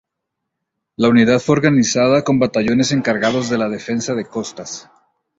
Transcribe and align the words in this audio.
La 0.95 1.09
unidad 1.09 1.39
fue 1.39 1.53
organizada 1.53 2.23
con 2.23 2.39
batallones 2.39 2.91
encargados 2.91 3.51
de 3.51 3.59
la 3.59 3.69
Defensa 3.69 4.15
de 4.15 4.25
Costas. 4.25 4.89